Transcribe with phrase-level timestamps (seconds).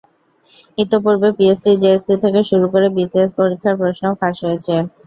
[0.77, 4.73] ইতিপূর্বে PSC, JSC থেকে শুরু করে বিসিএস পরীক্ষার প্রশ্নও ফাঁস হয়েছে।